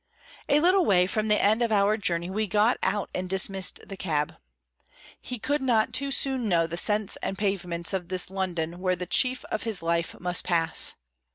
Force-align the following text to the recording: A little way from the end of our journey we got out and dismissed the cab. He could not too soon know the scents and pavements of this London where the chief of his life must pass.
A 0.49 0.59
little 0.59 0.83
way 0.83 1.05
from 1.05 1.27
the 1.27 1.39
end 1.39 1.61
of 1.61 1.71
our 1.71 1.95
journey 1.95 2.27
we 2.27 2.47
got 2.47 2.79
out 2.81 3.11
and 3.13 3.29
dismissed 3.29 3.87
the 3.87 3.95
cab. 3.95 4.35
He 5.21 5.37
could 5.37 5.61
not 5.61 5.93
too 5.93 6.09
soon 6.09 6.49
know 6.49 6.65
the 6.65 6.75
scents 6.75 7.17
and 7.17 7.37
pavements 7.37 7.93
of 7.93 8.07
this 8.07 8.31
London 8.31 8.79
where 8.79 8.95
the 8.95 9.05
chief 9.05 9.45
of 9.51 9.61
his 9.61 9.83
life 9.83 10.19
must 10.19 10.43
pass. 10.43 10.95